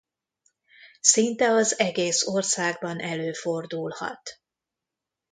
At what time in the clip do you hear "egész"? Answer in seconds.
1.79-2.25